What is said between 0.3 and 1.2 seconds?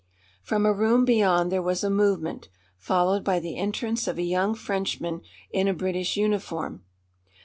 From a room